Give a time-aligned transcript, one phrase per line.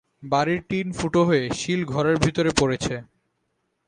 [0.23, 2.95] বাড়ির টিন ফুটো হয়ে শিল ঘরের ভেতরে পড়েছে।